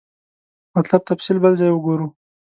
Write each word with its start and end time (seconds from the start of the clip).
مطلب 0.75 1.01
تفصیل 1.09 1.37
بل 1.43 1.53
ځای 1.59 1.71
وګورو. 1.73 2.07